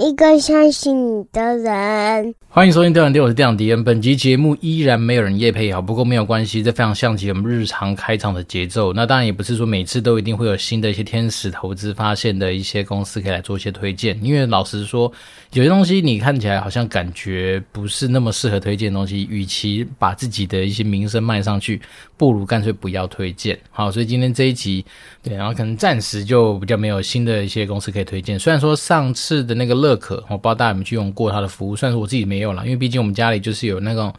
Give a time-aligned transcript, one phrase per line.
[0.00, 2.34] 一个相信你的人。
[2.48, 3.84] 欢迎收听《电玩店》，我是电玩迪恩。
[3.84, 8.94] 本集节目依然没有人夜配好，不过没有关系，这非常像极我们日常开场的节奏。
[8.94, 15.12] 那当然也不是说每次都一定会有新的一些天使投资发现的一些公司可以来做一些推荐，因为老实说，
[15.52, 21.80] 有些东西你看起来好像感觉不是那么适合推荐的东西，与其把自己的一些名声卖上去，
[22.16, 23.56] 不如干脆不要推荐。
[23.70, 24.84] 好，所以今天这一集，
[25.22, 28.36] 对，然后可能暂时就比较没有新的一些公司可以推荐。
[28.36, 32.40] 虽然说上次的那个乐可，我不知道大家有没有去用过它的服务，虽然说我自己没。
[32.40, 34.10] 有了，因为毕竟我们家里就是有那种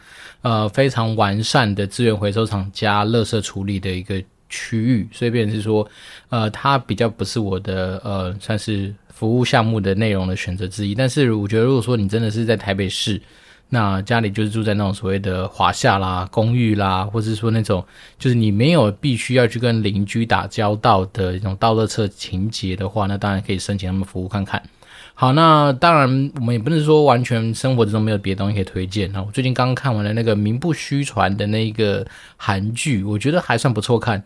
[0.44, 5.90] 呃非常完善的资源回收厂加垃圾处理的一个区域，所以变成是说，
[6.30, 10.94] 呃，它比较不是我的呃算是服务项目的内容的选择之一。
[10.94, 13.20] 但是我觉得，如果说你真的是在台北市，
[13.70, 17.84] 那家里就是住在那种所谓的华夏啦、公寓啦，或者是说那种
[18.20, 24.62] 就是你没有必须要去跟邻居打交道的一种倒垃圾情节的话，那当然可以申请他们服务看看。
[25.14, 29.12] 好，那当然我们也不能说完全生活之中没有别的东西可以推荐。
[29.12, 32.06] 那我最近刚看完了那个名不虚传的那个
[32.38, 34.22] 韩剧，我觉得还算不错看。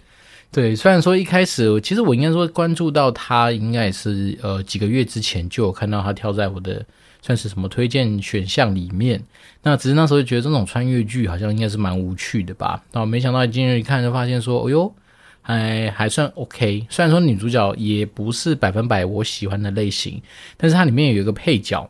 [0.55, 6.81] 对，虽然说一开始，其实我应该说关注到他，应该也是呃几个月之前就有看到他跳在我的
[7.21, 9.21] 算是什么推荐选项里面。
[9.63, 12.81] 那只是那时候觉得这种穿越剧好像应该是蛮无趣的吧。
[12.93, 14.89] 然后没想到今日一看就发现说，哎呦。
[15.47, 20.19] 还还算 OK，虽然说女主角也不是百分百我喜欢的类型，
[20.57, 21.87] 但是它里面有一个配角，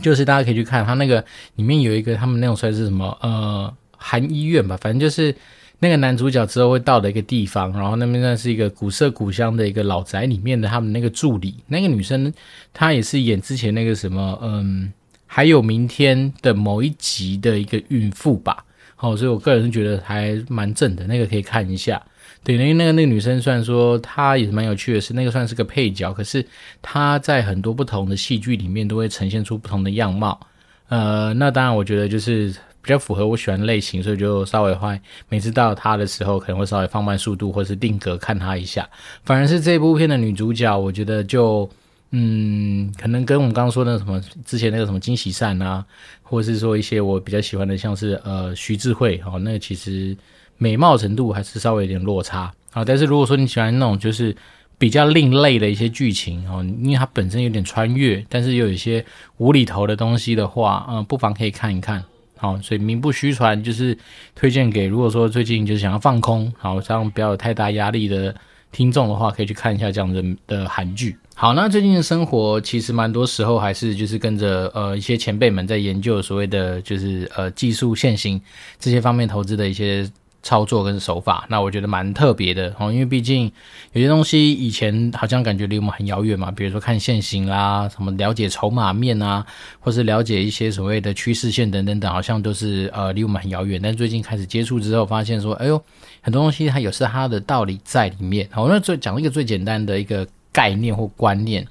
[0.00, 1.24] 就是大家可以去看，它那个
[1.56, 5.34] 里面有一个他们那种算是什么呃韩医院吧，反正就是
[5.80, 12.32] 那个男主角之后会到的一个地方，然后那边那是一个古色古香的一个老宅里面的他们那个助理，那个女生
[12.72, 14.92] 她也是演之前那个什么嗯
[15.26, 18.64] 还有明天的某一集的一个孕妇吧，
[18.94, 22.00] 好，所以我个人是觉得还蛮正的，那个可以看一下。
[22.42, 26.44] 对，因为那个那个女生虽然说她也是蛮有趣的，是那个算是个配角，可是
[26.82, 30.40] 她在很多不同的戏剧里面都会呈现出不同的样貌。
[30.88, 32.52] 呃，那当然我觉得就是
[32.82, 38.88] 比较符合我喜欢的类型，所以就稍微会每次到她的时候可能会稍微放慢速度，或是定格看她一下。
[39.24, 41.68] 反而是这部片的女主角，我觉得就
[42.10, 45.84] 嗯，可能跟我们刚刚说的什么之前那个什么金喜善啊，
[46.22, 50.16] 或者是说一些我比较喜欢的，像是呃徐智慧哦，那个其实。
[50.62, 54.36] 美貌程度还是稍微有点落差啊，但是如果说你喜欢那种就是
[54.76, 59.02] 比较另类的一些剧情哦，因为它本身有点穿越，但是又有一些
[59.38, 62.04] 无厘头的东西的话，嗯，不妨可以看一看。
[62.40, 63.96] 好，所以名不虚传就是
[64.34, 68.34] 推荐给如果说最近就是想要放空，好，这样不要有太大压力的
[68.72, 71.14] 听众的话，可以去看一下这样的的韩剧。
[71.34, 78.40] 好，那最近的生活其实蛮多时候还是就是跟着呃一些前辈们在研究所谓的就是呃技术线型
[78.78, 80.10] 这些方面投资的一些。
[80.42, 83.50] 操作跟手法，那我觉得蛮特别的哦，因为毕竟
[83.92, 89.44] 有些东西以前好像感觉离我们很遥远嘛，比如说看线型啦，什么了解筹码面啊，
[89.80, 93.78] 或是了解一些所谓的趋势线等等等，好像都是呃离我们很遥远。
[93.82, 95.82] 但最近开始接触之后，发现说，哎呦，
[96.22, 98.48] 很多东西它有是它的道理在里面。
[98.50, 101.66] 好，那最讲一个最简单的一个概念或观念，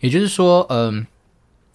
[0.00, 1.06] 也就是说，嗯、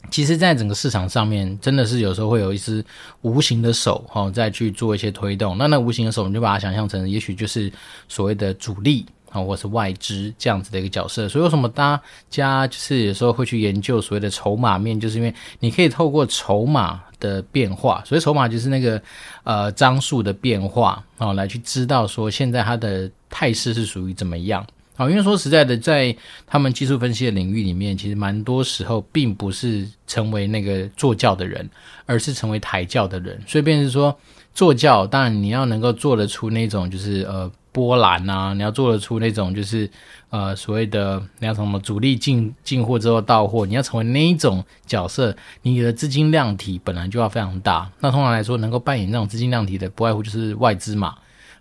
[0.09, 2.83] 其实，在整个市场上面，真的是有时候会有一只
[3.21, 5.57] 无形的手，哈，再去做一些推动。
[5.57, 7.71] 那那无形的手，你就把它想象成，也许就是
[8.07, 11.27] 所谓的主力啊，或是外资这样子的一个角色。
[11.27, 18.99] 所以，为什么大家就是有时候会去研究所谓的筹码面，就是因为你可以透过筹码的变化，所以筹码就是那个
[19.43, 24.65] 呃张数的变化啊，来去知道说现在它的态势是属于怎么样。
[24.99, 26.13] 好，因为说实在的，在
[26.45, 31.69] 他们技术分析的领域里面，其实蛮多时候并不是成为那个坐轿的人，
[32.05, 33.41] 而是成为抬轿的人。
[33.47, 34.13] 所以，便是说
[34.53, 39.89] 坐轿，当然你要能够做得出那种就是呃波澜啊，你要做得出那种就是
[40.31, 47.89] 呃所谓的那叫什么主力进进货之后到货，你要成为那一种角色，你的资金量体本来就要非常大。
[48.01, 51.15] 那通常来说，能够扮演那种资金量体的，不外乎就是外资嘛。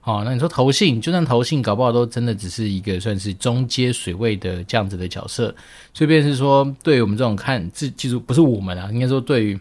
[0.04, 5.54] 哦，那你说投信，就算投信，搞不好都真的只是一个算是中阶水位的这样子的角色。
[5.92, 9.58] 所以便是说，对于我们这种看技技术，不是我们啊，应该说对于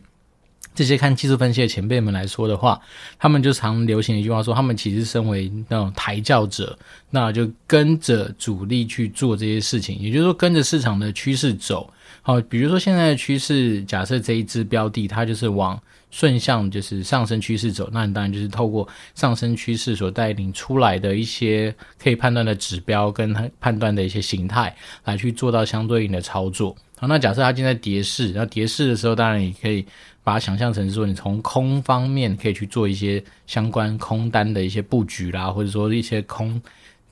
[0.73, 2.79] 这些看技术分析的前辈们来说的话，
[3.19, 6.77] 他们就常流行一句话说，他们其实身为那种抬轿者，
[7.09, 11.91] 那就跟着主力去做这些事情，也就是说跟着市场的趋势走。
[12.21, 15.77] 好，比如说现在的趋势，假设这一支标的它就是往。
[16.09, 26.75] 顺向就是上升趋势走，那你当然就是透过上升趋势所带领出来的一些可以判断的指标跟判断的一些形态，来去做到相对应的操作。
[26.97, 29.85] 好，那假设它现在跌势，那跌势的时候，当然也可以
[30.23, 36.59] 把它想象成说，你从空方面可以去做一些相关空单的一些布局啦，或者说一些空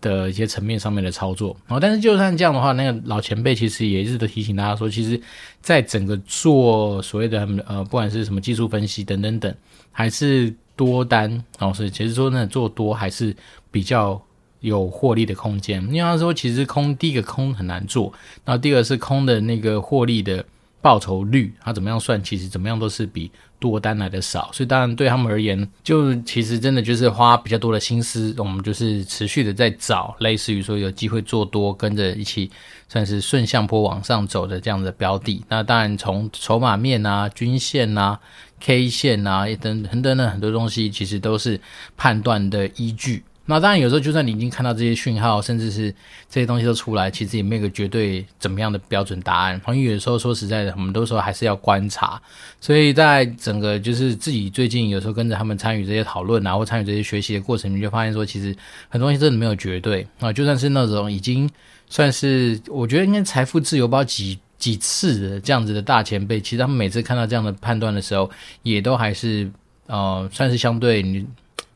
[0.05, 1.57] 的一些层面上面的操作。
[1.65, 5.19] 然后，但是就算这样的话，那个老前辈其实也一直都提醒大家说，其实
[5.61, 9.53] 在整个做所谓的呃，不管是什么技术分析等等等，
[9.91, 13.35] 还是多单，然后是其实说那做多还是
[13.71, 14.21] 比较
[14.59, 15.81] 有获利的空间。
[15.91, 18.13] 因为他说，其实空第一个空很难做，
[18.45, 20.45] 那第二个是空的那个获利的。
[20.81, 22.21] 报酬率，它怎么样算？
[22.21, 32.51] 其实怎么样都是比多单来的少，所以当然对他们而言，就其实真的就是花比较多的心思，我们就是持续的在找，类似于说有机会做多，跟着一起
[32.87, 35.43] 算是顺向坡往上走的这样的标的。
[35.49, 38.19] 那当然从筹码面啊、均线啊、
[38.59, 41.59] K 线啊等等等等很多东西，其实都是
[41.95, 43.23] 判断的依据。
[43.47, 45.93] 那当然，有时候就算你已经看到这些讯号，甚至是
[46.27, 49.61] 这些东西都出来，其实也没有个绝对怎么样的标准答案。
[49.67, 52.19] 因为有时候说实在的，我们都说还是要观察。
[52.59, 58.47] 所以在整个就是自己最近有时候跟着他们参与这些讨论啊，或参与这些学习的过程，你就发现说，其实
[58.89, 60.33] 很多东西真的没有绝对啊。
[60.33, 61.47] 就算是那种已经
[61.87, 68.27] 算是我觉得应该财富自由包几几次的这样子的大前辈，其实他们每次看到这样的判断的时候，
[68.63, 69.47] 也都还是
[69.85, 71.23] 呃算是相对你。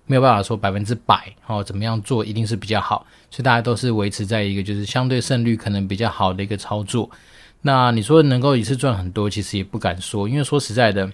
[0.09, 7.07] 没有办法说百分之百哦，怎么样做一定是比较好，所以大家都是维持在一个就是相对胜率可能比较好的一个操作。
[7.61, 11.07] 那你说能够一次赚很多，其实也不敢说，因为说实在的，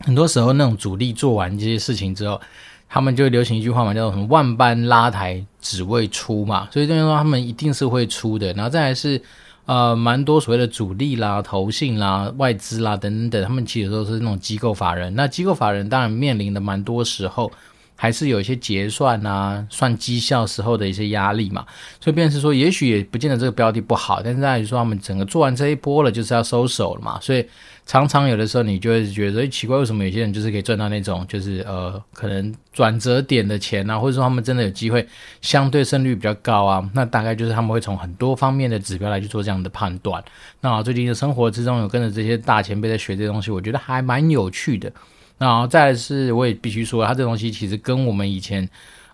[0.00, 2.40] 很多时候那种主力做完这些事情之后，
[2.88, 8.52] 他们就流行一句话嘛，叫做什么“万般拉抬只为出”嘛，所以等于说他们一定是会出的。
[8.54, 9.22] 然后再来是
[9.66, 15.14] 呃，蛮多所谓的主力啦、投信啦、外资啦等等等，他们其实都是那种机构法人。
[15.14, 17.52] 那机构法人当然面临的蛮多时候。
[17.96, 21.64] 还是有一些结算啊、算绩效时候的一些压力嘛，
[21.98, 27.44] 所以变成是说，也许也不见得这个标的不好，但是在于说他们整个做完这一波了，就是要收手了嘛，所以
[27.86, 35.06] 常常有的时候你就会觉得，奇怪，为什么有些人就是可以赚到那种就是呃可能转折点的钱啊，或者说他们真的有机会
[35.40, 40.22] 相对胜率比较高啊，那大概就是他们会从很多方面的指标来去做这样的判断。
[40.60, 44.92] 那最近的生活之中有跟着这些大前辈在学这些东西，我觉得还蛮有趣的。
[45.38, 48.66] 然后再来是，我也必须说，它这东西其实跟我们以前，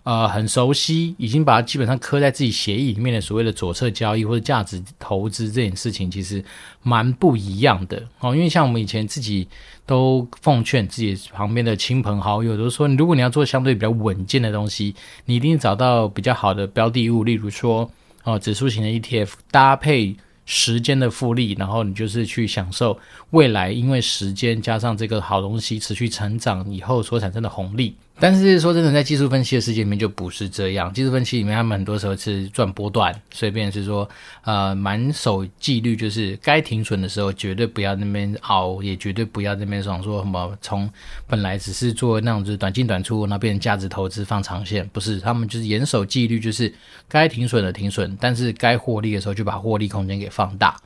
[0.03, 6.43] 呃，很熟悉，已经把它基本上刻在自己协议里面的所谓的左侧交易或者价值投资这件事情，其实
[6.81, 8.33] 蛮不一样的哦。
[8.33, 9.47] 因为像我们以前自己
[9.85, 17.91] 都奉劝自己旁边的亲朋好友，都说，如果你要做相对比较稳健的东西，你一定找到比较好的标的物，例如说，
[18.23, 20.15] 哦，指数型的 ETF 搭配。
[20.45, 22.99] 时间的复利，然后你就是去享受
[23.31, 27.95] 未来，因为时间加上这个好东西持续成长以后所产生的红利。
[28.19, 30.93] 但是说真的，在技术分析的世界里面就不是这样。
[30.93, 34.07] 技术分析里面，他们很多时候是赚波段，所以变成是说，
[34.43, 40.89] 呃，蛮守纪律，就是该停损的时候绝对不要那边熬，也绝对不要那边想说什么从
[41.27, 46.73] 本来只是做那种就是短进短出，然后变成价值投资放长线，不是，他们就是严守纪律，就是
[47.09, 50.79] 该停损的停损，但是该获利的时候就把获利空间给放大。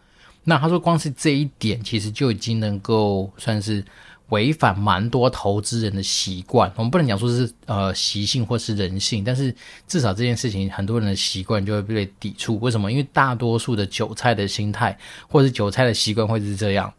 [0.45, 3.83] 那他说，光是这一点，其实就已经能够算是。
[4.29, 9.55] 违反蛮多投资人的习惯，我们不能讲说是呃习性或是人性，但是
[9.87, 12.59] 至少这件事情很多人的习惯就会被抵触。
[12.59, 12.91] 为什么？
[12.91, 14.97] 因为大多数的韭菜的心态
[15.29, 16.93] 或者是韭菜的习惯会是这样：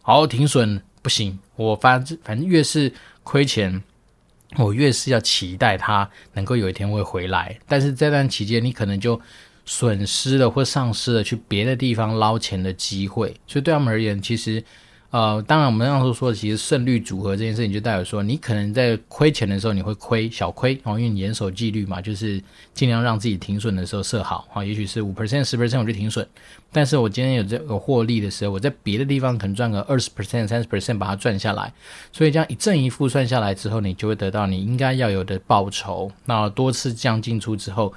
[0.00, 3.80] 好，停损不行，我反正反正越是亏钱，
[4.56, 7.56] 我越是要期待它能够有一天会回来。
[7.68, 9.20] 但是这段期间，你可能就
[9.64, 13.28] 损失了或丧失了去别的地方捞钱的机会。
[13.46, 14.64] 所以对他们而言，其实。
[15.12, 22.42] 呃，当然，我们那时候说的，其实胜率组合这件事情，就代表说，你可能在亏钱的时候，你会亏小亏哦，因为你严守纪律嘛，就是
[22.72, 26.26] 尽量让自己停损的时候设好啊，也许是五 percent、十 percent 我就停损。
[26.72, 31.70] 但是我今天有这个获利的时候，我在别的地方可能赚个二十 percent、三十 percent 把它赚下来，
[32.10, 36.10] 所以这样一正一负算下来之后，你就会得到你应该要有的报酬。
[36.24, 37.92] 那多次这样进出之后，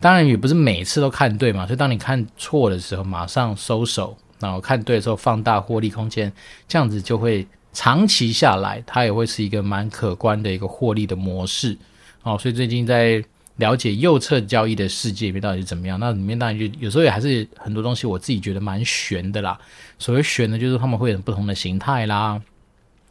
[0.00, 4.16] 当然也不是每次都看对嘛，所以当你看错的时候，马上收手。
[4.38, 6.32] 然后看对的时候放大获利空间，
[6.68, 11.76] 这样子就会长期下来，它也会是一个蛮可观的一个获利的模式。
[12.22, 13.22] 哦，所以最近在
[13.56, 19.58] 了解右侧交易的世界里面到底是怎么样，那里面当然就有时候也还是很多东西我自己觉得蛮悬的啦。
[19.98, 22.40] 所谓悬的，就是他们会有不同的形态啦，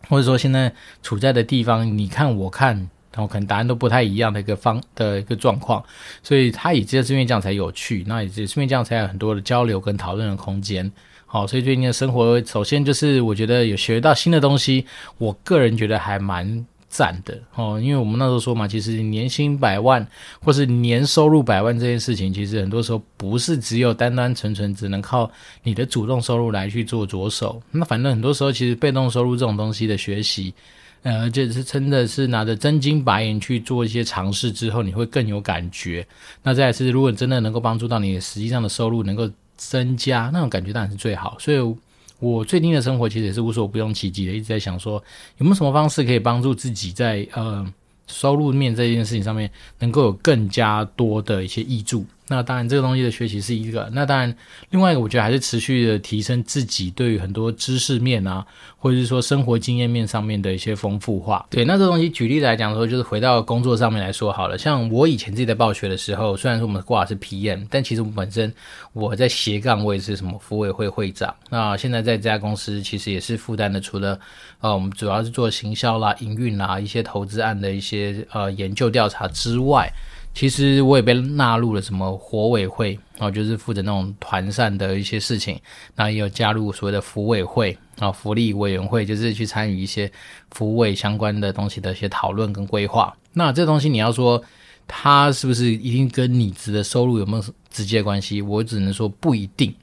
[0.09, 2.89] 或者说现在处在的地方，你看我看。
[3.15, 5.85] 然后可能答案都不太一样的一个方的一个状况，
[6.23, 10.91] 所以他也就是因为这样才有趣，那也是因为这样才有很多的交流跟讨论的空间。
[11.33, 14.85] 好，所以最近的生活，首先就是我觉得有学到新的东西，
[15.17, 17.81] 我个人觉得还蛮赞的哦。
[17.81, 20.07] 因为我们那时候说嘛，其实年薪百万
[20.41, 25.27] 或是年收入百万这件事情，其实很多时候不是只有单单纯纯只能靠
[25.63, 27.59] 你的主动收入来去做着手。
[27.71, 30.53] 那反正很多时候其实被动收入这种东西的学习。
[31.01, 36.07] 呃，而且是真的是拿着真金白银去做一些尝试之后，你会更有感觉。
[36.43, 41.37] 那再来是，如果真的能够帮助到你实际上的收入能够增加，那种感觉当然是最好。
[41.39, 41.75] 所以，
[42.19, 45.03] 我最近的生活其实也是无所不用其极的，一直在想说
[45.37, 47.65] 有没有什么方式可以帮助自己在呃
[48.07, 52.05] 收入面这件事情上面能够有更加多的一些益助。
[52.27, 53.89] 那当然，这个东西的学习是一个。
[53.91, 54.33] 那当然，
[54.69, 58.45] 另外一个，我觉得还是持续的提升自己对于很多知识面啊，
[58.77, 61.45] 或者是说生活经验面上面的一些丰富化。
[61.49, 64.57] 对，那这东西举例来讲说，就是回到工作上面来说好了。
[64.57, 68.51] 像我以前自己在暴雪的时候，虽然说我们挂的是 PM，但其实我本身
[68.93, 71.35] 我在斜杠位是什么服委会会长。
[71.49, 74.17] 那现在在这家公司，其实也是负担的，除了
[74.61, 79.91] 呃，我们主要是做行销啦、营运啦、一些投资案的一些呃研究调查之外。
[80.33, 85.59] 其实我也被纳入了什么活委会，然后就是负责那种团膳的一些事情，
[85.95, 90.11] 那也有加入所谓的福委会啊，福利委员会，就是去参与一些
[90.51, 93.15] 福委相关的东西的一些讨论跟规划。
[93.33, 94.43] 那这东西你要说
[94.87, 98.41] 它是不是一定跟你职的收入有没有直接关系？
[98.41, 99.73] 我只能说不一定。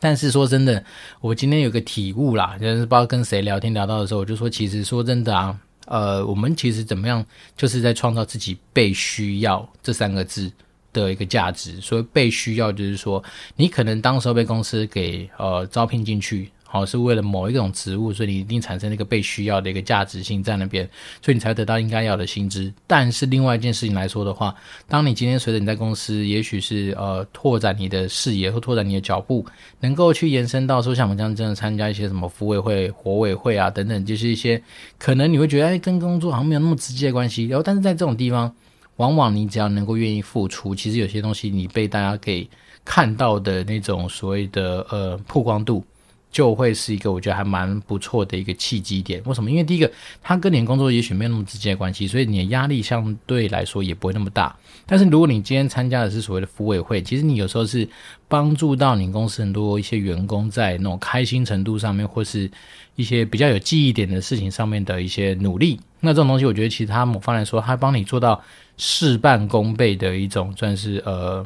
[0.00, 0.82] 但是说真的，
[1.20, 5.56] 我今天有个体悟啦，就是不知道跟谁聊天聊到的时候，我就说其实说真的啊。
[5.90, 7.22] 呃，我们其实怎么样，
[7.56, 10.50] 就是在创造自己被需要这三个字
[10.92, 11.80] 的一个价值。
[11.80, 13.22] 所以被需要，就是说
[13.56, 16.50] 你可能当时候被公司给呃招聘进去。
[16.72, 20.88] 好，是为了某一种职务，所以你一定产生那个被需要的一个价值性在那边，
[21.20, 22.72] 所以你才得到应该要的薪资。
[22.86, 24.54] 但是另外一件事情来说的话，
[24.86, 29.44] 当你今天随着你在公司，也许是呃拓展你的视野或拓展你的脚步，
[29.80, 34.62] 能够去延伸到说像我们这样真的参加一些什么福委会、活委会啊等等，就是一些
[34.96, 37.46] 可能你会觉得哎跟工作好像没有那么直接的关系。
[37.46, 38.54] 然后但是在这种地方，
[38.94, 42.48] 往往你只要能够愿意付出，其实有些东西你被大家给
[42.84, 45.84] 看到的那种所谓的呃曝光度。
[46.30, 49.20] 就会是一个我觉得还蛮不错的一个契机点。
[49.24, 49.50] 为什么？
[49.50, 49.90] 因为第一个，
[50.22, 54.56] 它跟你的工作也许没有那么直接的关系，所以你的压力相对来说也不会那么大。
[54.86, 57.88] 但是如果你今天参加的是所谓的福委会，其实你有时候是
[58.28, 62.50] 帮助到你公司很多一些员工在那种开心程度上面，或是
[62.94, 65.80] 一些比较有记忆点的事情上面的一些努力。
[66.00, 68.40] 那这种东西，我觉得其实它某方来说，它帮你做到
[68.76, 71.44] 事半功倍的一种，算是呃。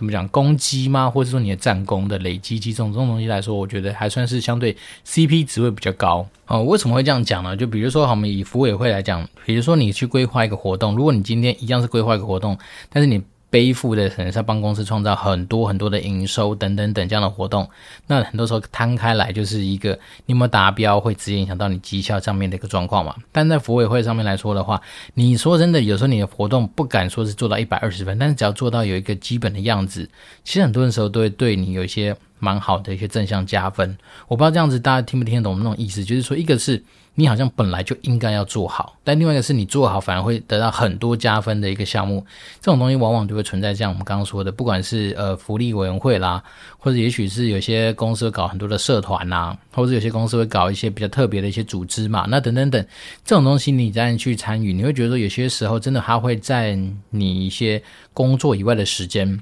[0.00, 1.10] 怎么讲攻击吗？
[1.10, 4.74] 或者说你的战功的累积击中这种东西来说，我觉得还算是相对
[5.06, 6.62] CP 值位比较高哦。
[6.62, 7.54] 为什么会这样讲呢？
[7.54, 12.56] 就比如说，我们以福委会来讲，比如说你去规划一个活动，如果你今天一样是规划一个活动，
[12.88, 17.68] 但是你背负的可能是要帮公司创造很多很多的营收等等等这样的活动，
[18.06, 19.90] 那很多时候摊开来就是一个
[20.26, 23.14] 你有没有达标，会直接影响到你绩效上面的一个状况嘛。
[23.32, 24.80] 但在福委会上面来说的话，
[25.14, 30.08] 你说真的，有时候你的活动不敢说是做到一百二十分，但是只要做到有一个基本的样子，
[30.44, 33.98] 其实很多的时候都会对你有一些蛮好的一些正向加分。
[34.28, 36.82] 我不知道这样子大家听不听得懂那种意思，就是说一个是。
[37.20, 42.24] 你好像本来就应该要做好，但另外一个是你做好反而会得到很多加分的一个项目。
[42.62, 46.42] 这种东西往往就会存在像我们刚刚说的，不管是呃福利委员会啦，
[46.78, 52.82] 或者也许是有些公司搞很多的社团啦，或者有些公司会搞一些比较特别的一些组织嘛，那等等等
[53.22, 56.74] 这种东西你再去参与，你会觉得说有些时候真的它会在
[57.10, 57.82] 你一些
[58.14, 59.38] 工作以外的时间。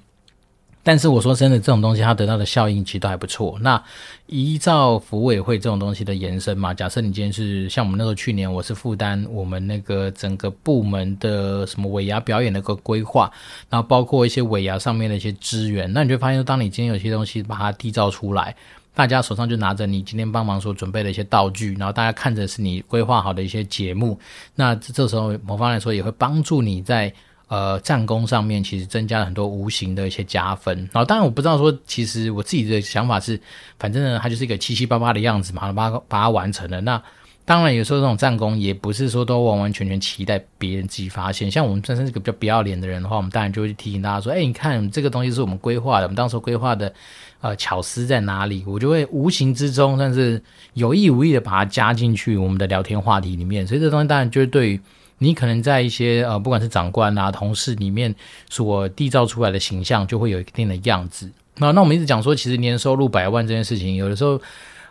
[0.88, 3.58] 但是我说真的，这种东西它得到的效应其实都还不错。
[3.60, 3.78] 那
[4.24, 13.30] 依照福委会这种东西的延伸嘛，假设你今天是像我们那个去年，我是负担我们那个整个部门的什么尾牙表演的一个规划，
[13.68, 18.56] 然后包括一些尾牙上面的一些资源，那你就发现，当你今天有些东西把它缔造出来，
[18.94, 24.18] 大家手上就拿着你今天帮忙所准备的一些道具，然后大家看着是你规划好的一些节目，
[24.54, 27.12] 那这时候某方来说也会帮助你在。
[27.48, 30.76] 呃，战功上面其实增加了很多无形的一些加分。
[30.92, 33.40] 然后，当然我不知道说，其实我自己的想法是，
[33.78, 36.80] 反正呢，它就是一个七七八八的样子嘛，把它把它完成了。
[36.82, 37.02] 那
[37.46, 41.50] 当然，有时候这种战功也不是说都完完全全期待别人自己发现。
[41.50, 46.92] 像我们本身是个比较不要脸的人的话，我们当然就会提醒大家说，哎，你看这个东西是我们规划的，我们当时规划的，
[47.40, 48.62] 呃，巧思在哪里？
[48.66, 50.42] 我就会无形之中，但是
[50.74, 53.66] 有意无意的把它加进去我们的聊天话题里面。
[53.66, 54.80] 所以这东西当然就是对于。
[55.18, 58.14] 你可能在一些呃，不管是长官啊、同事里面
[58.48, 61.30] 所缔造出来的形象，就会有一定的样子。
[61.56, 64.40] 那那我们一直讲说，其实年收入百万这件事情，有的时候，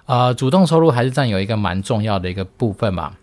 [0.05, 3.13] 呃，主动收入还是占有一个蛮重要的一个部分嘛。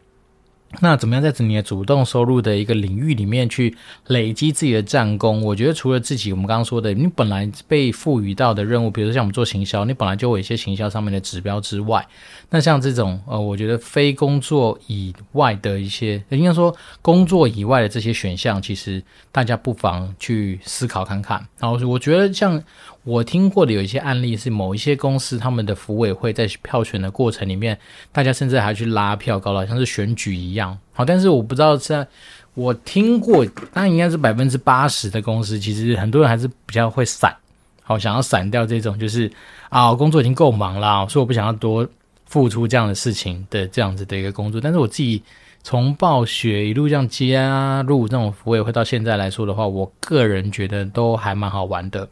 [0.80, 3.76] 那怎么样在你的主动收入的一个领域里面去
[4.08, 5.42] 累积自己的战功？
[5.42, 12.06] 我觉得除了自己，我们刚刚说的，你本来被赋予到的任务，比如说像我们做行销，你本来就有一些行销上面的指标之外，
[12.50, 21.44] 那像这种呃，我觉得非工作以外的一些，应该说工作以外的这些选项，其实大家不妨去思考看看。
[21.58, 22.62] 然后我觉得像
[23.04, 27.78] 我听过的有一些案例是某一些公司他们的服委会在票选的过程里面，
[28.10, 30.76] 大家甚至还去拉票，搞得好像是选举一样。
[30.92, 32.06] 好，但是我不知道在
[32.54, 37.34] 我听过，当然应该是百分之八十的公司，其实很多人还是比较会散，
[37.82, 39.30] 好，想要散掉这种就是
[39.68, 41.86] 啊，工作已经够忙了，所以我不想要多
[42.24, 44.58] 付出这样的事情的这样子的一个工作。
[44.58, 45.22] 但是我自己
[45.62, 52.08] 从暴雪一路这样加入这种服委会到现在来说的话，我个人觉得都还蛮好玩的。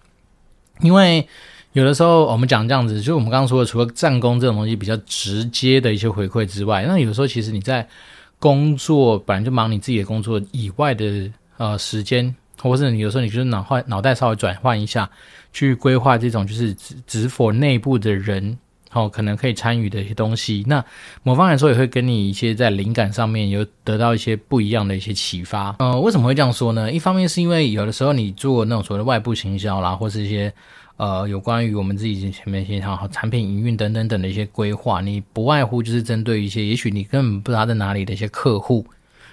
[0.80, 1.26] 因为
[1.72, 7.86] 有的时候我们讲这样子，就是我们刚刚说的，除了战功这种东西比较直接的一些回馈之外，那有的时候其实你在
[8.38, 15.08] 工作本来就忙你自己的工作以外的呃时间，或者是你有时候你就是脑换脑袋稍微转换一下，
[15.52, 18.58] 去规划这种就是只只否内部的人
[18.92, 20.64] 哦，可能可以参与的一些东西。
[20.66, 20.84] 那
[21.22, 25.74] 某方来说也会跟你一些在灵感上面有得到一些不一样的一些启发。
[25.78, 26.90] 呃，为什么会这样说呢？
[26.90, 30.52] 一方面是因为有的时候你做那种所谓的外部行销啦，或是一些。
[30.98, 38.86] 呃，有关于我们自己前面一些好产品营运等等等的一些规划，你不外乎就是针对一些也许你根本不知道在哪里的一些客户，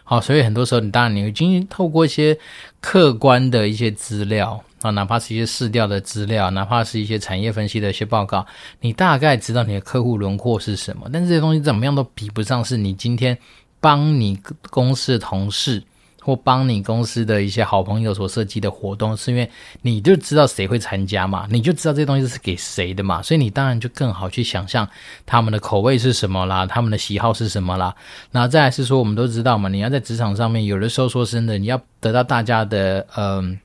[0.04, 2.36] 好，所以很多时候你当然你已经透过一些
[2.80, 8.46] 客观的一些资料啊，哪怕是一些市调的资料，哪怕是一些产业分析的一些报告，
[8.82, 13.38] 你大概知道你的客户轮廓是什么，但这些东西怎么样都比不上是你今天
[13.80, 15.84] 帮你公司的同事。
[16.22, 19.50] 或帮你公司的一些好朋友所设计的活动，是因为
[19.82, 24.88] 你就知道谁会参加嘛，你就知道这些东西是给谁的嘛，所以你当然就更好去想象
[25.26, 27.96] 他们的口味是什么啦，他们的喜好是什么啦。
[28.32, 33.58] 然后再来是说，我们都知道嘛，你要在职场上面，有的时候说真的，你要得到大家的嗯。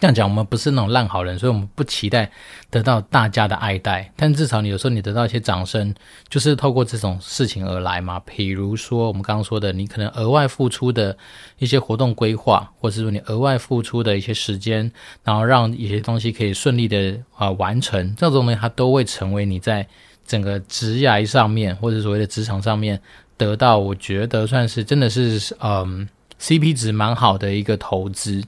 [0.00, 2.30] 这样讲，我们不是那种烂好人，所以我们不期待
[2.70, 4.10] 得到大家的爱戴。
[4.16, 5.94] 但至少你有时候你得到一些掌声，
[6.30, 8.18] 就是透过这种事情而来嘛。
[8.24, 11.14] 比如说我们刚刚说的，你可能额外付出的
[11.58, 14.90] 一些活动规划，或是说你额外付出的一些时间，
[15.22, 19.86] 然后让一些东西可以顺利的啊、完成，这种东西它都会成为你在
[20.26, 22.98] 整个职涯上面，或者所谓的职场上面
[23.36, 26.08] 得到，我觉得算是真的是嗯
[26.40, 28.42] CP 值蛮好的一个投资。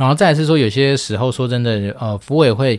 [0.00, 2.74] 然后再是说，有些时候说真的，呃，福委会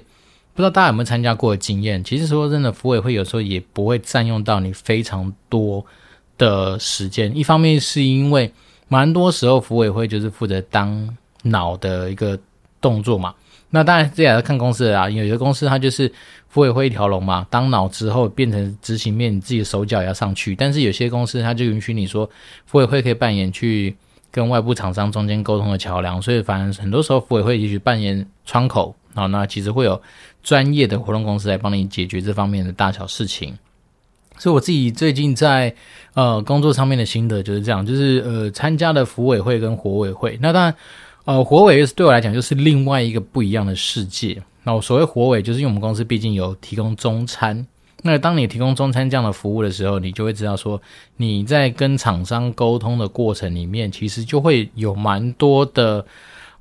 [0.55, 2.03] 不知道大家有没有参加过的经验。
[2.03, 5.85] 其实说真的，福委会有时候也不会占用到你非常多
[6.39, 7.31] 的时间。
[7.37, 8.51] 一方面是因为
[8.87, 12.35] 蛮多时候福委会就是负责当脑的一个
[12.81, 13.35] 动作嘛。
[13.69, 16.11] 那当然这也要看公司的啊，有些公司它就是
[16.49, 20.55] 福委会一条龙嘛，当脑之后变成执行面，你自己的手脚也要上去。
[20.55, 22.27] 但是有些公司它就允许你说，
[22.65, 23.95] 福委会可以扮演去。
[24.31, 30.01] 跟外部厂商中间沟通的桥梁，所以反正很多时候服委会也许扮演窗口，好，那其实会有
[30.41, 33.57] 专业的活动公司来帮你解决这方面的大小事情。
[34.37, 35.75] 所以我自己最近在
[36.13, 40.75] 呃工作上面的心得就是这样，就是呃参加了服委会跟活委会，那当然
[41.25, 44.41] 呃活委对我来讲就是另外一个不一样的世界。
[44.63, 47.67] 那我所谓活委，就是因为我们公司毕竟有提供中餐。
[48.03, 50.81] 那当你提供中餐这样的服务的时候，你就会知道说，
[51.17, 56.05] 你在跟厂商沟通的过程里面，其实就会有蛮多的，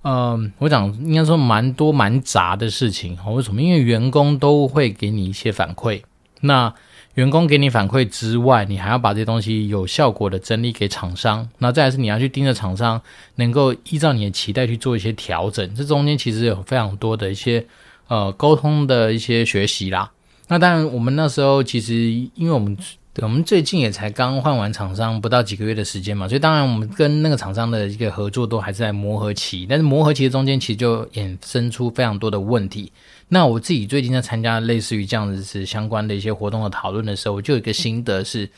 [0.02, 3.16] 嗯、呃，我讲应该说蛮多蛮杂的事情。
[3.26, 3.62] 为什么？
[3.62, 6.02] 因为员工都会给你一些反馈，
[6.42, 6.72] 那
[7.14, 13.00] 员工给你反馈之外，你还要把这些东西有效果的整理给厂商，那再是你要去盯着厂商
[13.36, 15.74] 能够依照你的期待去做一些调整。
[15.74, 17.66] 这中间其实有非常多的一些
[18.08, 20.10] 呃沟通的一些学习啦。
[20.52, 21.94] 那当然，我们那时候其实，
[22.34, 22.76] 因为我们
[23.22, 29.64] 我们最近也才刚换完厂商，不到几个月的时间嘛，所以当然我们跟那个厂商的一个合作都还是在磨合期。
[29.70, 32.90] 但是磨合期的中间，其实就衍生出非常多的问题。
[33.28, 38.50] 那我自己最近在参加类似于这样子是相关的一些活动的讨论的时候，我就有一个心得是，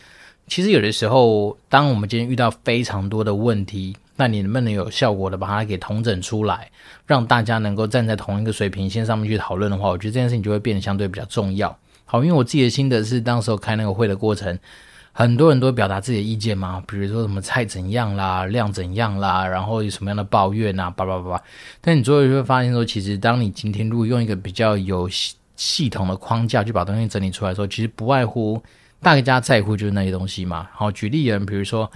[0.47, 3.95] 其实有的时候，当我们今天遇到非常多的问题。
[4.15, 6.71] 那你能不能有效果的把它给统整出来，
[7.07, 11.77] 让大家能够站在同一个水平线上面去讨论的话，我觉得这件事情就会变得相对比较重要。
[12.13, 14.59] 好，因为我自己的心得是，当时候开那个会的过程，
[15.13, 21.43] 很多人都表达自己的意见嘛，比如说什么菜怎样啦，量怎样啦，然后有什么样的抱怨啊，叭叭叭叭。
[21.81, 25.09] 但你最后就会发现说，其实当你今天如果用一个比较有
[25.57, 28.63] 系统的框架去把东西整理出来的时候，其实不外乎
[29.01, 30.69] 大家在乎就是那些东西嘛。
[30.75, 31.91] 好，举例人，比如说。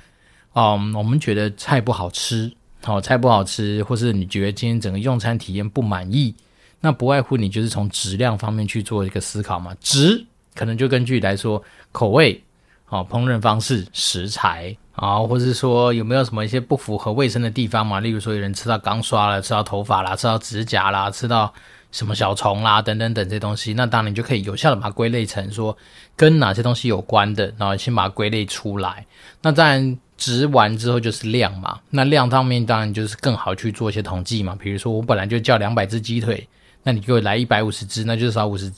[0.59, 2.51] 嗯，我们觉得菜不好吃，
[2.83, 6.35] 好，菜不好吃，或是你觉得今天整个用餐体验不满意，
[6.81, 9.75] 那不外乎你就是从质量方面去做一个思考嘛。
[9.81, 11.63] 质可能就根据来说
[11.93, 12.43] 口味，
[12.85, 18.01] 好，烹饪方式、食材啊，或者是说有没有什么一些不符合卫生的地方嘛？
[18.01, 21.53] 例如说有人吃到钢刷了，吃到头发啦，吃到指甲啦，吃到
[21.93, 25.77] 什么小虫啦，等等等这些东西，那当然你就可以有效的把它归类成说
[26.15, 29.07] 跟哪些东西有关的，然后先把它归类出来。
[29.43, 29.99] 那当然。
[30.19, 34.57] 值完之后就是量嘛，那量方面当然就是更好去做一些统计嘛。
[34.59, 36.49] 比如说我本来就叫两百只鸡腿，
[36.87, 38.71] 那你给我来一百五十只，那就是少五十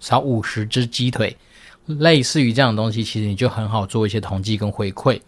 [0.00, 1.34] 少五十只鸡腿，
[1.86, 5.18] 类似于这样的东西，其实你就很好做一些统计跟回馈。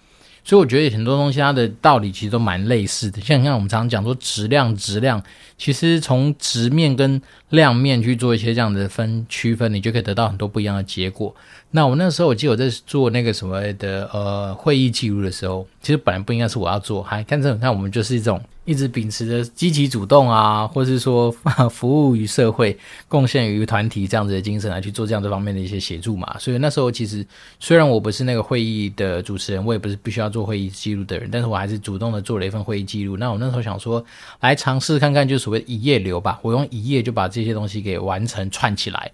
[0.45, 5.23] 所以我觉得很多东西它的道理其实都蛮类似的，像像我们常常讲说质量质量，
[5.57, 11.35] 其实从直面跟量面去做一些这样的分区分，你就可以得到很多不一样的结果。
[11.73, 18.41] 那我那时候我记得我在做那个什么的呃会议记录的时候，其实本来不应该是我要做，还看这种看我们就是一种。
[18.67, 21.33] 一直秉持着积极主动啊，或是说
[21.73, 22.79] 服务于社会、
[23.09, 26.39] 贡献于团体这样子的精神来去做这样这方面的一些协助嘛。
[26.39, 27.27] 所以那时候其实
[27.59, 33.17] 虽然我不是那个会议的主持人，我也不是必须要做会议记录的人，但是我还是主动的做了一份会议记录。
[33.17, 34.05] 那我那时候想说，
[34.41, 39.11] 来尝试看看，就所谓一页流吧，我用一页就把这些东西给完成串起来。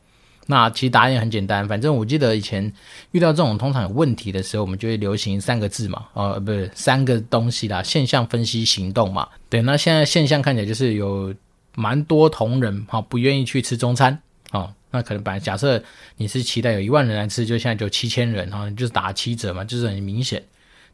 [0.49, 2.73] 那其实答案也很简单，反正我记得以前
[3.11, 9.27] 遇到这种通常有问题的时候，我们就会流行三个字嘛，呃，不是三个东西啦，现象分析行动嘛。
[9.49, 11.35] 对，那现在现象看起来就是有
[11.75, 14.17] 蛮多同仁哈不愿意去吃中餐
[14.51, 15.83] 啊，那可能本来假设
[16.17, 20.41] 你是期待有一万人来吃，就现在就七千人哈，就是打七折嘛，就是很明显。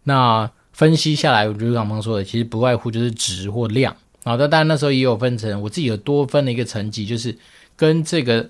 [0.04, 3.94] 那分析下来，我就刚刚说的，其实不外乎就是质或量。
[4.24, 7.36] 好的，当然那时候也有分成，我自己有多分了一个层级，就是
[7.76, 8.48] 跟这个。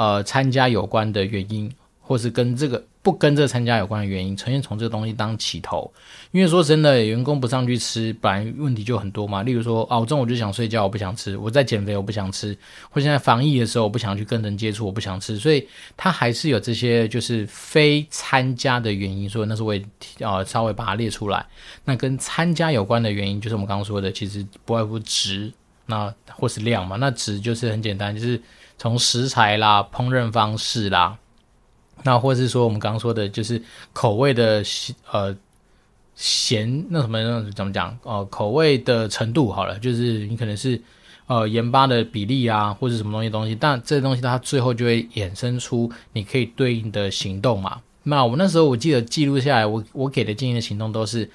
[0.00, 5.92] 呃，参加有关的原因，或是跟这个不跟这个参加有关的原因，呈现从这个东西当起头。
[6.30, 9.42] 因为说真的，员工不上去吃，本来问题就很多嘛。
[9.42, 12.54] 例如说，哦，中午就想睡觉，我不想吃；我在减肥，我不想吃；
[12.88, 15.36] 或现在防疫的时候，我不想去跟人接触，我不想吃。
[15.38, 19.28] 所以，他还是有这些就是非参加的原因。
[19.28, 19.84] 所以那是我也
[20.20, 21.44] 呃稍微把它列出来。
[21.84, 25.52] 那跟参加有关的原因，就是我们刚刚说的，其实不外乎质，
[25.84, 26.96] 那或是量嘛。
[26.96, 28.40] 那质就是很简单，就是。
[28.80, 31.18] 从食材啦、烹饪方式啦，
[32.02, 33.62] 那或是说我们刚刚说的，就是
[33.92, 34.64] 口味的
[35.10, 35.36] 呃
[36.14, 40.80] 咸那什么那怎么讲哦、呃，口味的程度好了，就是你可能是
[41.26, 47.82] 呃盐巴的比例啊，或者什么东西东西，但这东西它最后就会衍生出你可以对应的行动嘛。
[48.04, 51.30] 那我那时候我记得记录下来，我我给的建议的行动都是。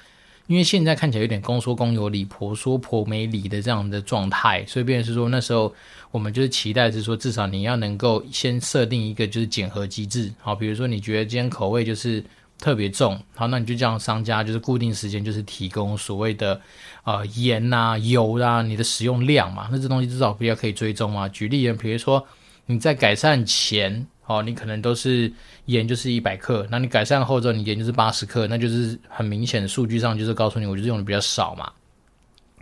[0.46, 5.74] 因为现在看起来有点公说公有理，婆说婆没理的这样的状态，所以变成是说那时候
[6.10, 12.24] 我们就是期待是说，至少你要能够先设定一个就是检核机制，好，比如说你觉得今天口味就是
[12.58, 16.60] 特别重，好，那你就叫商家就是固定时间就是提供所谓的
[17.04, 21.28] 呃盐啊、油啊，你的使用量嘛，那这东西至少比较可以追踪嘛。
[21.28, 22.24] 举例，比如说
[22.66, 24.06] 你在改善前。
[24.28, 25.32] 哦，你可能都是
[25.66, 31.70] 盐就是一百克，那你改善后之后，你盐就是八十克，那就是很明显的数据上就是告诉你，我就是用的比较少嘛。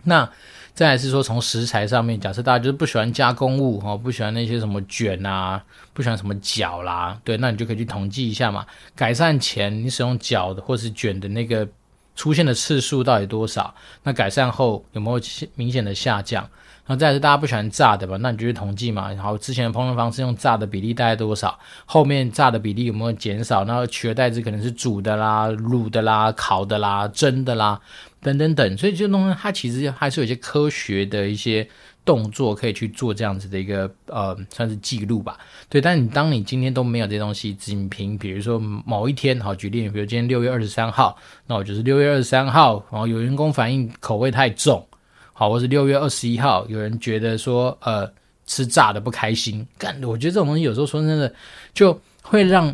[0.03, 0.29] 那
[0.75, 8.63] 再来是说从食材上面，假设大家就是不喜欢加工物，哦，不喜欢那些什么卷啊，不喜欢什么搅啦，对，那你就可以去统计一下嘛。
[8.95, 11.67] 改善前你使用搅的或是卷的那个
[12.15, 13.73] 出现的次数到底多少？
[14.03, 15.19] 那改善后有没有
[15.55, 16.47] 明显的下降？
[16.87, 18.15] 那再是大家不喜欢炸的吧？
[18.21, 19.11] 那你就去统计嘛。
[19.11, 21.57] 然后之前的烹饪方式用炸的比例大概多少？
[21.85, 23.63] 后面炸的比例有没有减少？
[23.63, 27.79] 然后取而代之可能是煮的啦、卤的啦、烤的啦、蒸的啦，
[28.21, 28.77] 等等等。
[28.77, 31.67] 所以这东西它其实还是有一些科学的一些
[32.05, 35.39] 动作可以去做这样子的一个呃，算是记录吧。
[35.67, 41.17] 对，但你当你今天都没有这些东西，仅凭比如说某一天，好举例，比如今天六月二十三号，
[41.47, 44.87] 那我就是六月二十三号，然后有员工反映口味太重。
[45.37, 48.09] 好，或是六月二十一号，有人觉得说，呃，
[48.47, 49.67] 吃炸的不开心。
[49.77, 51.31] 干，我觉得这种东西有时候说真的，
[51.73, 52.73] 就会让，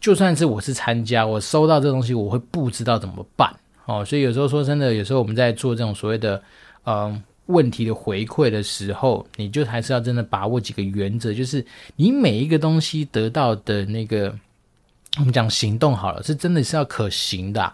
[0.00, 3.50] 就算是我是参加，我收到这东西，我会不知道怎么办。
[3.86, 6.36] 哦，所以有时候说真的，有时候我们在做这种所谓的，
[6.84, 11.64] 嗯、呃，问题的回馈的时候，你就还是要真的把握几个原则，就是
[11.96, 14.34] 你每一个东西得到的那个，
[15.18, 17.72] 我们讲行动好了，是真的是要可行的、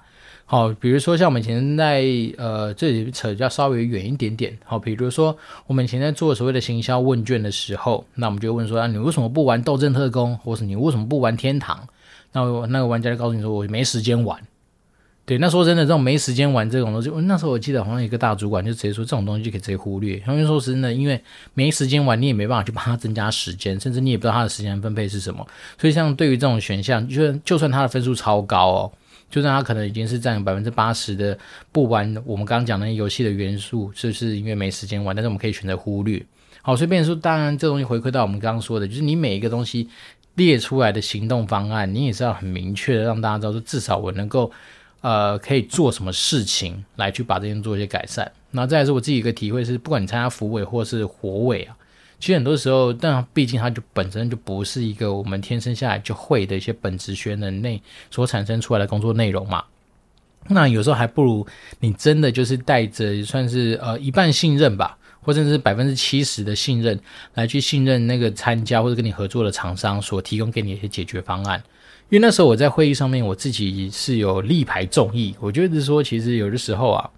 [0.51, 2.05] 好，比如说像我们以前在
[2.37, 4.59] 呃这里扯就要稍微远一点点。
[4.65, 11.87] 好，比如说我们以前在做所谓的行销问卷的时候，那我们就问说啊，你为什么不玩斗阵特工，或是你为什么不玩天堂？
[12.33, 14.41] 那那个玩家就告诉你说，我没时间玩。
[15.25, 20.21] 对，那说真的，这种没时间玩这种东西，那时候我记得好像一个大主管就直接说，这种东西就可以直接忽略。
[20.27, 21.23] 因为说真的，因为
[21.55, 25.47] 没时间玩，你也没办法去帮他增加时间，甚至你也不知道他的时间分配是什么。
[25.79, 28.93] 所以像对于这种选项，就算就算他的分数超高哦。
[29.31, 31.39] 就算他可能已经是占百分之八十的
[31.71, 36.21] 不玩我们刚刚讲的游戏的元素，就是因为没时间玩，但是我们可以选择忽略。
[36.63, 39.89] 好，所以变成说，当然这东西回馈到我们刚刚说的，就是你每一个东西
[40.35, 44.51] 列出来的行动方案，你也是要很明确的让大家知道说，至少我能够
[45.01, 48.31] 呃可以做什么事情来去把这件做一些改善。
[48.51, 51.77] 那再来是我自己一个体会是，不管你参加福委或是活委啊。
[52.21, 59.65] 其实很多时候，但毕竟它就本身就不是一个我们天生下来就会的一些本职学能内所产生出来的工作内容嘛。
[60.49, 61.47] 那有时候还不如
[61.81, 66.99] 你真的就是带着算是呃一半信任吧，或者是百分之七十的信任，
[67.35, 71.63] 来去信任那个参加或者跟你合作的厂商所提供给你一些解决方案。
[72.11, 75.35] 因为那时候我在会议上面，我自己是有力排众议。
[75.41, 77.11] 我觉得说，其实有的时候啊，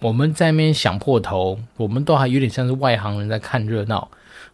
[0.00, 4.10] 我们在那边想破头，我们都还有点像是外行人在看热闹。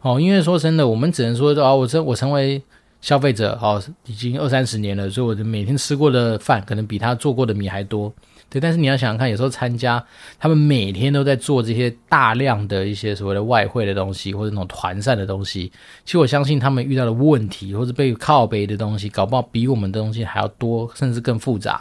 [0.06, 2.62] 哦，因为说真的，我们只能说啊，我成我成为
[3.00, 8.12] 消费者，哦，已经二三十年了，所以我就每天吃过的饭，可能比他做过的米还多。
[8.48, 10.00] 对，但是你要想想看，有时候参加
[10.38, 15.72] 他们每天都在做这些大量的一些所谓的外汇的东西，或者那种团扇的东西，
[16.04, 21.80] 其实我相信他们遇到的问题，或者被靠背的东西，搞不好比我们的东西还要多，甚至更复杂。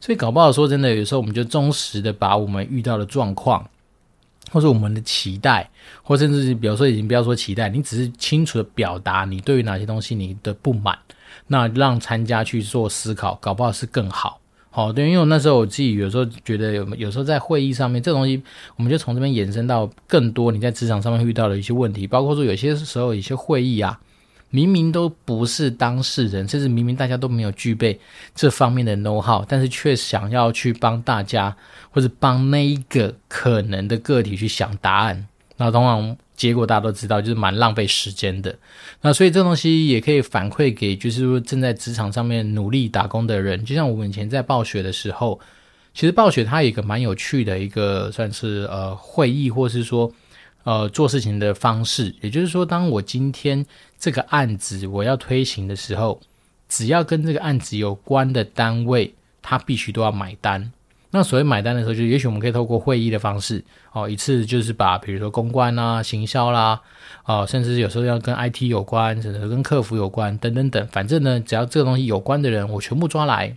[0.00, 3.68] 所以搞不好说真的，有时候我们就忠实的把我们遇到的状况，
[4.50, 5.68] 或是我们的期待，
[6.02, 10.98] 或甚至是比如说已经不要说期待，你只是清楚的表达你对于哪些东西你的不满，
[11.46, 14.40] 那让参加去做思考，搞不好是更好。
[14.70, 18.42] 好，对，因为我那时候我自己有时候觉得有有时候在会议上面，这东西
[18.76, 23.98] 我们就从这边延伸到更多你在职场上面遇到的一些问题，包括说有些时候一些会议啊，
[24.50, 27.98] 明明都不是当事人，甚至明明大家都没有具备
[28.34, 31.56] 这方面的 know how，但是却想要去帮大家
[31.90, 36.16] 或者帮那一个可能的个体去想答案，那通常。
[36.36, 38.54] 结果大家都知道，就是蛮浪费时间的。
[39.00, 43.64] 那所以这东西也可以反馈给，就是说正在职场上面努力打工的人。
[43.64, 45.40] 就像我们以前在暴雪的时候，
[45.94, 50.12] 其实暴雪它有一个蛮有趣的一个算是呃会议，或是说
[50.66, 52.12] 呃做事情的方式。
[52.20, 53.64] 也就是说，当我今天
[53.96, 56.20] 这个案子我要推行的时候，
[56.68, 60.72] 只要跟这个案子有关的单位，他必须都要买单。
[61.12, 66.82] 那所谓买单的时候，就也许我们可以透过会议的方式，哦，一次就是把比如说公关啦、行销啦，
[67.24, 73.56] 哦，甚至有时候要跟 IT 有关，甚至跟客服有关，等等等，反正呢，只要这个东西有关的人，我全部抓来，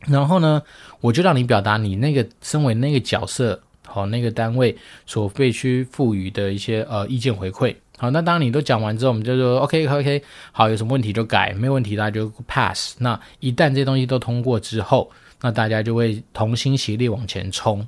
[0.00, 0.62] 然后呢，
[1.00, 3.62] 我就让你表达你那个身为那个角色，
[3.96, 7.74] 哦，那个单位所必须赋予的一些呃意见回馈。
[7.98, 12.94] 好，那当你都讲完之后，我们就说 OK OK，好，有什么问题就改，没有问题大家就 pass。
[12.98, 17.86] 那一旦这些东西都通过之后，那大家就会同心协力往前冲。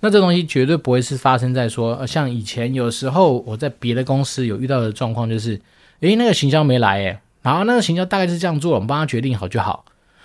[0.00, 5.60] 那这东西绝对不会是发生在说，呃像以前有时候我在别的公司有遇到的状况，就是，
[6.00, 9.84] 诶，那个行销没来，诶，然后那个行销大概是这样做，我们帮他决定好就好。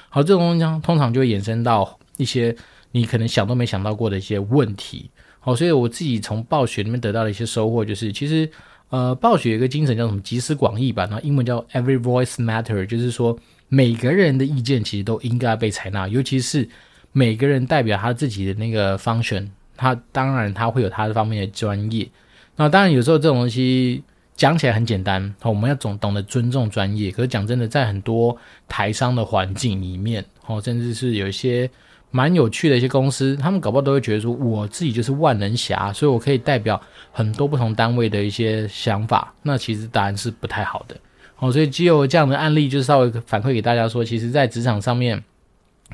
[0.10, 2.56] 好，这种东西，通常就会衍生到一些
[2.94, 5.12] 你可能想都没想到过的一些问题。
[5.40, 8.50] 好，所以我自己从暴雪里面得到的一些收获，就是其实，
[8.90, 10.20] 呃，暴雪有一个精神叫什么？
[10.22, 13.38] 集思广益吧，那英文叫 Every Voice Matter，就是说。
[13.72, 16.68] 每个人的意见其实都应该被采纳，尤其是
[17.12, 19.48] 每个人代表他自己的那个 function，
[19.78, 22.10] 他当然他会有他的方面的专业。
[22.56, 24.02] 那当然有时候这种东西
[24.36, 27.12] 讲起来很简单，我们要总懂得尊重专业。
[27.12, 28.36] 可是讲真的，在很多
[28.68, 31.70] 台商的环境里面，哦，甚至是有一些
[32.12, 39.34] 蛮有趣的一些公司，他们搞不好都会觉得说，我自己就是万能侠，所以我可以代表很多不同单位的一些想法。
[39.44, 40.98] 那其实答案是不太好的。
[41.38, 45.24] 哦，所以只有这样的案例，就稍微反馈给大家说，其实，在职场上面，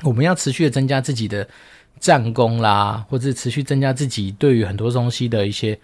[0.02, 1.46] 我们要持续的增加自己的
[2.00, 5.78] 战功啦，或者持续增加自己对于很多东西的一些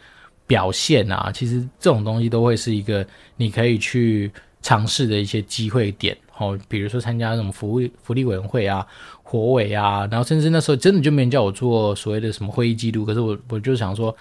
[0.46, 6.16] 表现啊，其实这种东西都会是一个你可以去尝试的一些机会点。
[6.38, 8.84] 哦，比如说参加那种福利福利委员会啊、
[9.32, 14.14] 火委啊，然后甚至那时候真的就没人叫我做所谓的什么会议记录，可是我我就想说，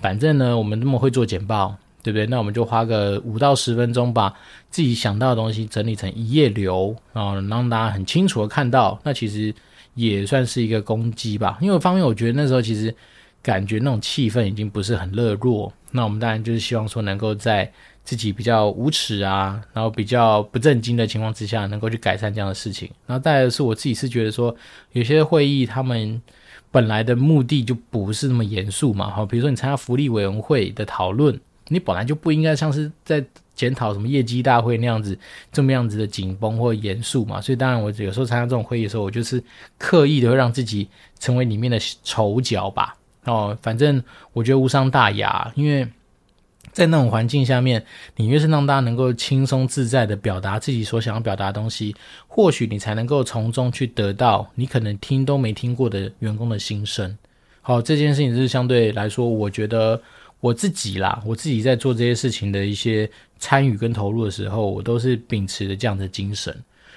[0.00, 1.76] 反正呢，我们那么会做简报。
[2.02, 2.24] 对不对？
[2.28, 4.32] 那我们就花个五到十分钟，把
[4.70, 8.96] 自己想到的东西整理成一页流，然后让大家很清楚的看到。
[9.02, 9.52] 那其实
[9.94, 11.58] 也算是一个攻击吧。
[11.60, 12.94] 因为方面，我觉得那时候其实
[13.42, 15.72] 感觉那种气氛已经不是很热络。
[15.90, 17.72] 那我们当然就是希望说，能够在
[18.06, 22.90] 自己比较无耻啊，然后比较不正经的情况之下，能够去改善这样的事情。
[23.06, 24.56] 然后再来的是，我自己是觉得说，
[24.92, 26.22] 有些会议他们
[26.70, 29.10] 本来的目的就不是那么严肃嘛。
[29.10, 31.38] 哈，比如说你参加福利委员会的讨论。
[31.68, 33.20] 你本来就不应该像是在
[33.52, 35.18] 检讨什么业绩大会那样子
[35.50, 39.42] 这么样子的紧绷或严肃嘛，所以当然我有时候参加这种会议的时候，我就是
[39.76, 40.88] 刻意的会让自己
[41.18, 42.96] 成为里面的丑角吧。
[43.24, 44.00] 哦，反正
[44.32, 45.84] 我觉得无伤大雅，因为
[46.76, 47.82] 在那种环境下面，
[48.16, 51.96] 你越是让大家能够轻松自在的表达自己所想要表达的东西，
[52.28, 57.16] 或许你才能够从中去得到你可能听都没听过的员工的心声。
[57.62, 60.02] 好，这件事情是相对来说，我觉得。
[60.38, 66.54] 我自己啦，我自己在做这些事情的一些参与跟投入的时候，我都是秉持着这样的精神。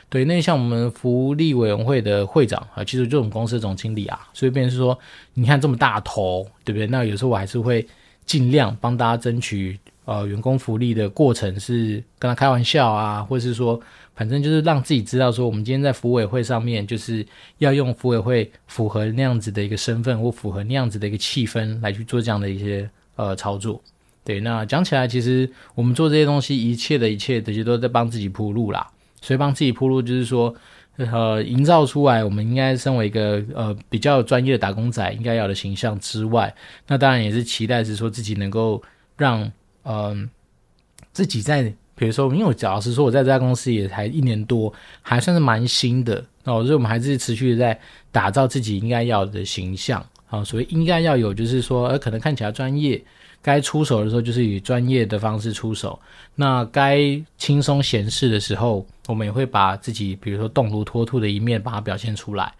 [0.09, 4.99] 对，那像我们福利委员会的会长啊，其实就我们公司总经理啊，所以变成说，
[5.33, 6.85] 你看这么大头，对不对？
[6.87, 7.87] 那有时候我还是会
[8.29, 13.81] 尽量帮大家争取呃员工福利的过程，是跟他开玩笑啊，或者是说，
[14.13, 17.25] 反正就是让自己知道说，我们今天在服委会上面，就是
[17.57, 22.87] 要用服委会符合那样子的一个身份，或符合那样子的一个气氛来去做这样的一些。
[23.15, 23.81] 呃，操作，
[24.23, 28.87] 对，那讲起来，其实我们做这些东西，一切的一切，这些都在帮自己铺路啦。
[29.21, 30.55] 所以帮自己铺路，就是说，
[31.12, 36.53] 呃，营造出来我们应该身为一个呃比较专业的打工仔应该要的形象之外，
[36.88, 38.81] 那当然也是期待是说自己能够
[39.15, 39.49] 让
[39.83, 40.29] 嗯、
[41.13, 41.63] 自己在
[41.95, 47.77] 比如说，因为我假如是说我在这家公司也才一年多，还算是蛮新的，那我觉得我们还是持续在
[48.12, 50.43] 打造自己应该要的形象啊。
[50.43, 53.01] 所以应该要有，就是说，呃，可能看起来专业。
[53.41, 55.97] 该出手的时候，就是以专业的方式出手；
[56.36, 56.99] 那该
[57.38, 62.54] 轻松闲适的时候，我们也会把自己，比如说动如脱兔的一面，把它表现出来。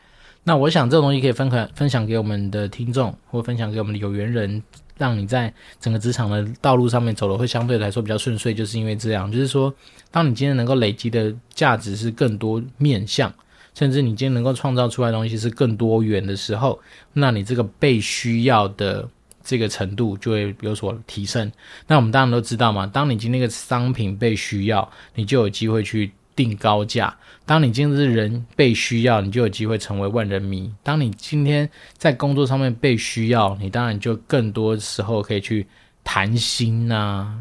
[0.44, 4.63] 那我想，这种东西可以分享分享给我们的听众，或分享给我们的有缘人，
[4.98, 8.54] 让你在整个职场的道路上面走的会相对来说比较顺遂。
[8.54, 9.72] 就是因为这样，就是说，
[10.12, 13.32] 当你今天能够累积的价值是更多面向，
[13.76, 16.80] 甚至你今天能够创造出来的东西是更多元的时候，
[17.12, 19.08] 那你这个被需要的。
[19.50, 21.52] 这个程度就会有所提升。
[21.88, 27.12] 那我们当然都知道嘛，当你今天那个商品被需要，你就有机会去定高价；
[27.48, 35.66] 当你今天是人被需要，你就有机会成为万人迷；当你今天在工作上面被需要，你当然就更多时候可以去
[36.04, 37.34] 谈心呐、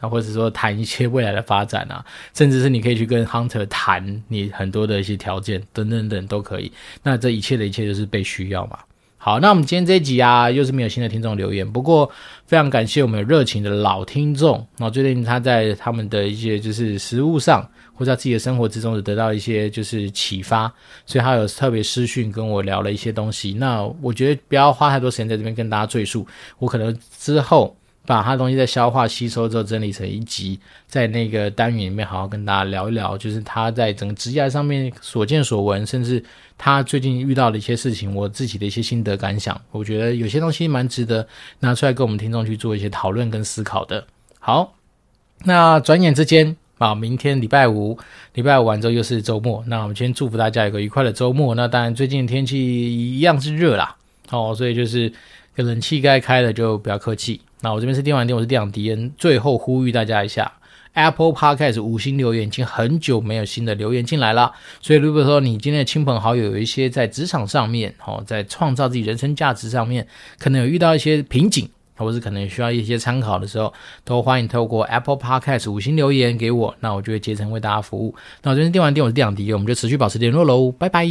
[0.00, 2.02] 啊，或者说谈一些未来的发展啊，
[2.34, 6.72] 甚至是你可以去跟 Hunter 谈你很多的一些条件等等等都可以。
[7.02, 8.78] 那这一切的一切就是被需要嘛。
[9.24, 11.70] 好，那我们今天这一集啊，又是没有新的听众留言。
[11.70, 12.10] 不过
[12.44, 20.66] 非常感谢我们有热情的老听众，那最近他在他们的一些就是食物上，或在自己的生活之中，得到一些就是启发，
[21.06, 23.52] 所以他有特别私讯跟我聊了一些东西。
[23.52, 26.26] 那我觉得不要花太多时间在这边跟大家赘述，
[26.58, 27.76] 我可能之后。
[28.04, 36.22] 把他东西再消化吸收之后整理成一集，在那个单元里面好好跟大家聊一聊，就是他在整个职业上面所见所闻，甚至
[36.58, 41.26] 他最近遇到的一些事情，我自己的一些心得感想，我觉得有些东西蛮值得
[41.60, 44.04] 拿出来跟我们听众去做一些讨论跟思考的。
[44.40, 44.74] 好，
[45.44, 47.96] 那转眼之间啊，明天礼拜五，
[48.34, 51.54] 礼拜五完之后又是周末，那我们先祝福大家有个愉快的周末。
[51.54, 53.94] 那当然最近天气一样是热啦，
[54.30, 55.12] 哦，所以就是
[55.54, 57.40] 冷气该开的就不要客气。
[57.62, 59.12] 那我这边是电玩店，我是店长迪恩。
[59.16, 60.50] 最后呼吁大家一下
[60.94, 64.52] ，Apple Podcast 五星留言，已经很久没有新的留言进来了。
[64.80, 70.04] 所以如果说你今天的亲朋好友有一些在职场上面，哦，在创造自己人生价值上面，
[70.40, 73.72] 可能有遇到一些瓶颈，或是可能需要一些参考的时候，
[74.04, 78.12] 都欢迎透过 Apple Podcast 五星留言给我，那我就会竭诚为大家服务。
[78.42, 81.06] 那我这边是电玩店，我是店长迪恩，我们就持续保持联络喽，拜拜。